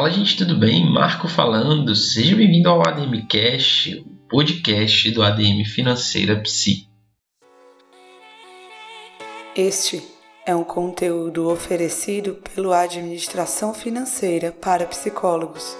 Fala 0.00 0.12
gente, 0.12 0.38
tudo 0.38 0.56
bem? 0.56 0.90
Marco 0.90 1.28
falando. 1.28 1.94
Seja 1.94 2.34
bem-vindo 2.34 2.70
ao 2.70 2.80
ADM 2.80 3.26
Cash, 3.28 3.98
o 4.00 4.28
podcast 4.30 5.10
do 5.10 5.22
ADM 5.22 5.62
Financeira 5.66 6.40
Psi. 6.40 6.88
Este 9.54 10.02
é 10.46 10.56
um 10.56 10.64
conteúdo 10.64 11.50
oferecido 11.50 12.36
pelo 12.36 12.72
Administração 12.72 13.74
Financeira 13.74 14.50
para 14.50 14.86
Psicólogos. 14.86 15.76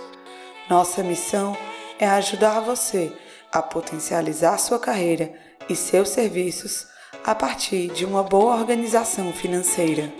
Nossa 0.68 1.02
missão 1.02 1.56
é 1.98 2.06
ajudar 2.06 2.60
você 2.60 3.10
a 3.50 3.62
potencializar 3.62 4.58
sua 4.58 4.78
carreira 4.78 5.32
e 5.66 5.74
seus 5.74 6.10
serviços 6.10 6.86
a 7.24 7.34
partir 7.34 7.88
de 7.88 8.04
uma 8.04 8.22
boa 8.22 8.54
organização 8.54 9.32
financeira. 9.32 10.12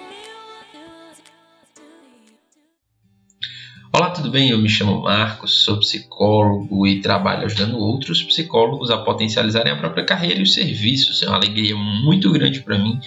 Olá, 4.11 4.17
tudo 4.17 4.33
bem? 4.33 4.51
Eu 4.51 4.59
me 4.59 4.69
chamo 4.69 5.03
Marcos, 5.03 5.63
sou 5.63 5.79
psicólogo 5.79 6.85
e 6.85 7.01
trabalho 7.01 7.45
ajudando 7.45 7.79
outros 7.79 8.21
psicólogos 8.25 8.91
a 8.91 8.99
potencializarem 8.99 9.73
a 9.73 9.77
própria 9.77 10.05
carreira 10.05 10.41
e 10.41 10.43
os 10.43 10.53
serviços. 10.53 11.23
É 11.23 11.29
uma 11.29 11.37
alegria 11.37 11.77
muito 11.77 12.33
grande 12.33 12.61
para 12.61 12.77
mim 12.77 12.99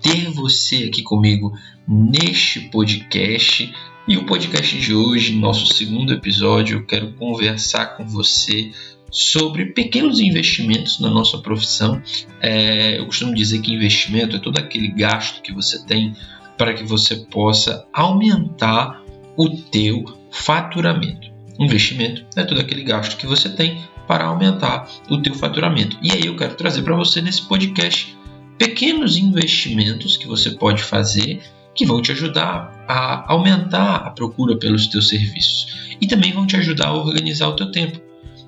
ter 0.00 0.30
você 0.30 0.84
aqui 0.84 1.02
comigo 1.02 1.52
neste 1.86 2.60
podcast. 2.60 3.70
E 4.06 4.16
o 4.16 4.24
podcast 4.24 4.78
de 4.78 4.94
hoje, 4.94 5.34
nosso 5.34 5.66
segundo 5.74 6.14
episódio, 6.14 6.78
eu 6.78 6.86
quero 6.86 7.12
conversar 7.12 7.98
com 7.98 8.06
você 8.06 8.70
sobre 9.10 9.66
pequenos 9.66 10.18
investimentos 10.18 10.98
na 10.98 11.10
nossa 11.10 11.36
profissão. 11.36 12.00
É, 12.40 12.98
eu 12.98 13.04
costumo 13.04 13.34
dizer 13.34 13.60
que 13.60 13.74
investimento 13.74 14.36
é 14.36 14.38
todo 14.38 14.56
aquele 14.56 14.88
gasto 14.88 15.42
que 15.42 15.52
você 15.52 15.84
tem 15.84 16.16
para 16.56 16.72
que 16.72 16.84
você 16.84 17.16
possa 17.16 17.86
aumentar 17.92 19.02
o 19.36 19.50
teu 19.50 20.17
faturamento. 20.30 21.28
Investimento 21.58 22.24
é 22.36 22.44
todo 22.44 22.60
aquele 22.60 22.82
gasto 22.82 23.16
que 23.16 23.26
você 23.26 23.48
tem 23.48 23.82
para 24.06 24.24
aumentar 24.24 24.88
o 25.10 25.20
teu 25.20 25.34
faturamento. 25.34 25.98
E 26.02 26.12
aí 26.12 26.26
eu 26.26 26.36
quero 26.36 26.54
trazer 26.54 26.82
para 26.82 26.96
você 26.96 27.20
nesse 27.20 27.42
podcast 27.42 28.16
pequenos 28.56 29.16
investimentos 29.16 30.16
que 30.16 30.26
você 30.26 30.50
pode 30.52 30.82
fazer 30.82 31.40
que 31.74 31.86
vão 31.86 32.02
te 32.02 32.10
ajudar 32.10 32.84
a 32.88 33.32
aumentar 33.32 33.96
a 33.96 34.10
procura 34.10 34.56
pelos 34.58 34.88
teus 34.88 35.08
serviços 35.08 35.96
e 36.00 36.08
também 36.08 36.32
vão 36.32 36.46
te 36.46 36.56
ajudar 36.56 36.88
a 36.88 36.94
organizar 36.94 37.48
o 37.48 37.56
teu 37.56 37.70
tempo. 37.70 38.00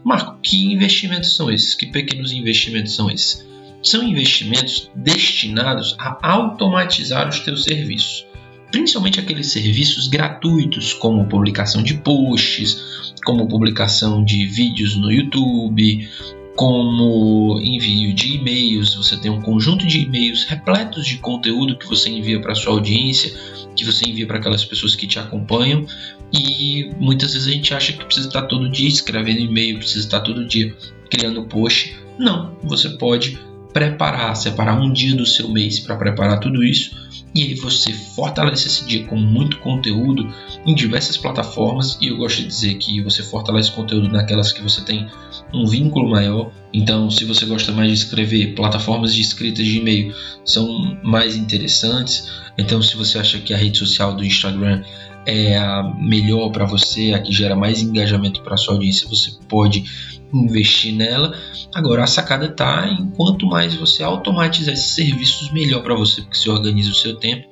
Marco, 0.03 0.39
que 0.43 0.73
investimentos 0.73 1.37
são 1.37 1.51
esses? 1.51 1.75
Que 1.75 1.87
pequenos 1.87 2.33
investimentos 2.33 2.95
são 2.95 3.11
esses? 3.11 3.47
São 3.83 4.03
investimentos 4.03 4.91
destinados 4.95 5.95
a 5.99 6.19
automatizar 6.29 7.29
os 7.29 7.39
teus 7.41 7.63
serviços, 7.65 8.27
principalmente 8.71 9.21
aqueles 9.21 9.53
serviços 9.53 10.09
gratuitos, 10.09 10.93
como 10.93 11.27
publicação 11.27 11.83
de 11.83 11.95
posts, 11.95 13.15
como 13.25 13.49
publicação 13.49 14.25
de 14.25 14.47
vídeos 14.47 14.97
no 14.97 15.11
YouTube, 15.11 16.09
como 16.57 17.61
envio 17.63 18.13
de 18.13 18.37
e-mails. 18.37 18.95
Você 18.95 19.17
tem 19.17 19.31
um 19.31 19.41
conjunto 19.41 19.87
de 19.87 20.01
e-mails 20.01 20.45
repletos 20.45 21.07
de 21.07 21.19
conteúdo 21.19 21.77
que 21.77 21.87
você 21.87 22.11
envia 22.11 22.41
para 22.41 22.55
sua 22.55 22.73
audiência, 22.75 23.33
que 23.75 23.85
você 23.85 24.09
envia 24.09 24.27
para 24.27 24.39
aquelas 24.39 24.65
pessoas 24.65 24.95
que 24.95 25.07
te 25.07 25.19
acompanham. 25.19 25.87
E 26.33 26.91
muitas 26.99 27.33
vezes 27.33 27.49
a 27.49 27.53
gente 27.53 27.75
acha 27.75 27.93
que 27.93 28.05
precisa 28.05 28.29
estar 28.29 28.43
todo 28.43 28.71
dia 28.71 28.89
escrevendo 28.89 29.41
e-mail, 29.41 29.79
precisa 29.79 30.05
estar 30.05 30.21
todo 30.21 30.47
dia 30.47 30.75
criando 31.11 31.45
post. 31.45 31.97
Não, 32.19 32.55
você 32.63 32.91
pode 32.91 33.39
preparar, 33.73 34.37
separar 34.37 34.81
um 34.81 34.93
dia 34.93 35.15
do 35.15 35.27
seu 35.27 35.49
mês 35.49 35.81
para 35.81 35.97
preparar 35.97 36.41
tudo 36.41 36.63
isso 36.65 36.91
e 37.35 37.43
aí 37.43 37.55
você 37.55 37.93
fortalece 37.93 38.67
esse 38.67 38.85
dia 38.85 39.05
com 39.05 39.15
muito 39.15 39.59
conteúdo 39.59 40.29
em 40.67 40.75
diversas 40.75 41.17
plataformas 41.17 41.97
e 42.01 42.09
eu 42.09 42.17
gosto 42.17 42.39
de 42.39 42.49
dizer 42.49 42.75
que 42.75 43.01
você 43.01 43.23
fortalece 43.23 43.71
conteúdo 43.71 44.09
naquelas 44.09 44.53
que 44.53 44.61
você 44.61 44.83
tem 44.83 45.09
um 45.55 45.65
vínculo 45.65 46.11
maior. 46.11 46.51
Então, 46.73 47.09
se 47.09 47.25
você 47.25 47.47
gosta 47.47 47.71
mais 47.71 47.89
de 47.89 47.95
escrever, 47.95 48.55
plataformas 48.55 49.15
de 49.15 49.21
escrita 49.21 49.63
de 49.63 49.79
e-mail 49.79 50.13
são 50.45 50.99
mais 51.05 51.37
interessantes. 51.37 52.29
Então, 52.59 52.83
se 52.83 52.97
você 52.97 53.19
acha 53.19 53.39
que 53.39 53.55
a 53.55 53.57
rede 53.57 53.79
social 53.79 54.15
do 54.15 54.25
Instagram 54.25 54.83
é 55.27 55.57
a 55.57 55.83
melhor 55.83 56.51
para 56.51 56.65
você, 56.65 57.13
a 57.13 57.21
que 57.21 57.33
gera 57.33 57.55
mais 57.55 57.83
engajamento 57.83 58.43
para 58.43 58.57
sua 58.57 58.75
audiência, 58.75 59.09
você 59.09 59.33
pode 59.49 59.85
investir 60.33 60.95
nela. 60.95 61.37
Agora 61.75 62.05
a 62.05 62.07
sacada 62.07 62.47
está 62.47 62.89
em 62.89 63.11
quanto 63.11 63.47
mais 63.47 63.75
você 63.75 64.03
automatizar 64.03 64.75
esses 64.75 64.95
serviços, 64.95 65.53
melhor 65.53 65.83
para 65.83 65.95
você, 65.95 66.23
porque 66.23 66.37
você 66.37 66.51
organiza 66.51 66.91
o 66.91 66.95
seu 66.95 67.17
tempo 67.17 67.49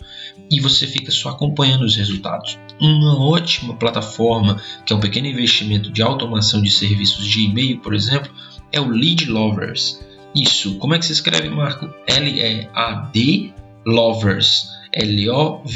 e 0.50 0.60
você 0.60 0.86
fica 0.86 1.10
só 1.10 1.30
acompanhando 1.30 1.82
os 1.82 1.96
resultados. 1.96 2.58
Uma 2.80 3.18
ótima 3.18 3.74
plataforma, 3.74 4.60
que 4.86 4.92
é 4.92 4.96
um 4.96 5.00
pequeno 5.00 5.26
investimento 5.26 5.90
de 5.90 6.02
automação 6.02 6.62
de 6.62 6.70
serviços 6.70 7.26
de 7.26 7.44
e-mail, 7.44 7.78
por 7.80 7.94
exemplo, 7.94 8.32
é 8.72 8.80
o 8.80 8.88
Lead 8.88 9.26
Lovers. 9.30 10.00
Isso, 10.34 10.78
como 10.78 10.94
é 10.94 10.98
que 10.98 11.06
se 11.06 11.12
escreve, 11.12 11.48
Marco? 11.48 11.88
L-E-A-D 12.06 13.52
Lovers. 13.86 14.77
L-O-V-E-R-S. 14.92 15.68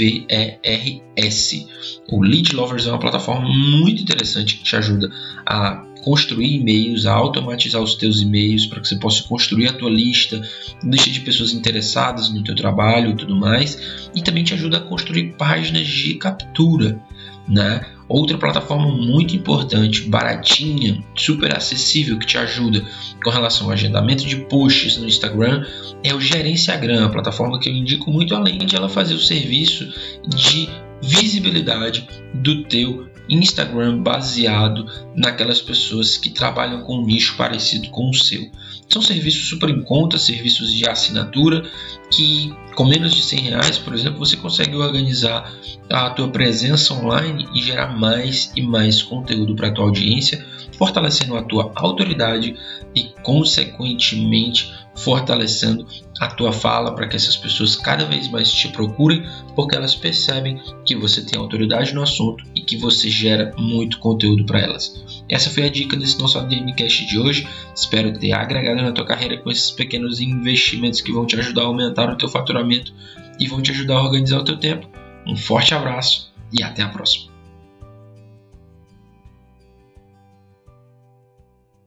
O 2.09 2.23
Lead 2.23 2.55
Lovers 2.55 2.87
é 2.87 2.91
uma 2.91 2.99
plataforma 2.99 3.49
muito 3.49 4.03
interessante 4.03 4.57
que 4.57 4.65
te 4.65 4.77
ajuda 4.77 5.11
a 5.47 5.85
construir 6.03 6.57
e-mails, 6.57 7.07
a 7.07 7.13
automatizar 7.13 7.81
os 7.81 7.95
teus 7.95 8.21
e-mails 8.21 8.67
para 8.67 8.81
que 8.81 8.89
você 8.89 8.97
possa 8.97 9.23
construir 9.23 9.69
a 9.69 9.73
tua 9.73 9.91
lista, 9.91 10.43
lista 10.83 11.11
de 11.11 11.21
pessoas 11.21 11.53
interessadas 11.53 12.29
no 12.29 12.43
teu 12.43 12.55
trabalho 12.55 13.13
e 13.13 13.17
tudo 13.17 13.37
mais, 13.37 14.09
e 14.15 14.21
também 14.21 14.43
te 14.45 14.53
ajuda 14.55 14.79
a 14.79 14.81
construir 14.81 15.35
páginas 15.37 15.87
de 15.87 16.15
captura, 16.15 17.01
né? 17.49 17.87
Outra 18.13 18.37
plataforma 18.37 18.89
muito 18.95 19.35
importante, 19.35 20.03
baratinha, 20.03 21.03
super 21.17 21.57
acessível 21.57 22.19
que 22.19 22.27
te 22.27 22.37
ajuda 22.37 22.85
com 23.25 23.31
relação 23.31 23.69
ao 23.69 23.73
agendamento 23.73 24.27
de 24.27 24.37
posts 24.37 24.99
no 24.99 25.07
Instagram 25.07 25.65
é 26.05 26.15
o 26.15 26.21
Gerenciagram, 26.21 27.07
a 27.07 27.09
plataforma 27.09 27.59
que 27.59 27.71
eu 27.71 27.73
indico 27.73 28.11
muito 28.11 28.35
além 28.35 28.59
de 28.59 28.77
ela 28.77 28.91
fazer 28.91 29.15
o 29.15 29.19
serviço 29.19 29.91
de 30.29 30.69
visibilidade 31.03 32.07
do 32.35 32.65
teu 32.65 33.11
Instagram 33.29 34.03
baseado 34.03 34.87
naquelas 35.15 35.61
pessoas 35.61 36.17
que 36.17 36.31
trabalham 36.31 36.83
com 36.83 36.99
um 36.99 37.05
nicho 37.05 37.37
parecido 37.37 37.89
com 37.91 38.11
o 38.11 38.15
seu. 38.15 38.51
São 38.89 39.01
serviços 39.01 39.49
super 39.49 39.71
em 39.71 39.83
conta, 39.83 40.19
serviços 40.19 40.73
de 40.73 40.87
assinatura 40.89 41.63
que 42.11 42.53
com 42.75 42.85
menos 42.85 43.15
de 43.15 43.23
100 43.23 43.41
reais, 43.41 43.79
por 43.79 43.95
exemplo, 43.95 44.19
você 44.19 44.37
consegue 44.37 44.75
organizar 44.77 45.53
a 45.91 46.11
tua 46.11 46.29
presença 46.29 46.95
online 46.95 47.49
e 47.55 47.63
gerar 47.63 47.97
mais 47.99 48.53
e 48.57 48.63
mais 48.63 49.03
conteúdo 49.03 49.55
para 49.55 49.69
a 49.69 49.71
tua 49.71 49.85
audiência, 49.85 50.45
fortalecendo 50.83 51.37
a 51.37 51.43
tua 51.45 51.71
autoridade 51.77 52.57
e 52.93 53.15
consequentemente 53.23 54.75
fortalecendo 54.97 55.87
a 56.21 56.27
tua 56.27 56.51
fala 56.51 56.93
para 56.93 57.07
que 57.07 57.15
essas 57.15 57.37
pessoas 57.37 57.77
cada 57.77 58.05
vez 58.05 58.29
mais 58.29 58.51
te 58.51 58.67
procurem, 58.67 59.25
porque 59.55 59.77
elas 59.77 59.95
percebem 59.95 60.61
que 60.85 60.97
você 60.97 61.25
tem 61.25 61.39
autoridade 61.39 61.95
no 61.95 62.03
assunto 62.03 62.45
e 62.53 62.63
que 62.63 62.77
você 62.77 63.09
gera 63.09 63.55
muito 63.57 64.01
conteúdo 64.01 64.45
para 64.45 64.59
elas. 64.59 65.25
Essa 65.29 65.51
foi 65.51 65.63
a 65.63 65.71
dica 65.71 65.97
desse 65.97 66.19
nosso 66.19 66.37
ADMcast 66.37 67.07
de 67.07 67.17
hoje. 67.17 67.47
Espero 67.77 68.13
ter 68.19 68.33
agregado 68.33 68.83
na 68.83 68.91
tua 68.91 69.07
carreira 69.07 69.39
com 69.39 69.53
esses 69.53 69.71
pequenos 69.71 70.21
investimentos 70.21 71.01
que 71.01 71.13
vão 71.13 71.25
te 71.25 71.39
ajudar 71.39 71.63
a 71.63 71.67
aumentar 71.67 72.11
o 72.11 72.17
teu 72.17 72.29
faturamento 72.29 72.93
e 73.39 73.47
vão 73.47 73.63
te 73.63 73.71
ajudar 73.71 73.99
a 73.99 74.03
organizar 74.03 74.41
o 74.41 74.45
teu 74.45 74.57
tempo. 74.57 74.89
Um 75.29 75.37
forte 75.37 75.77
abraço 75.77 76.33
e 76.53 76.61
até 76.61 76.83
a 76.83 76.89
próxima. 76.89 77.32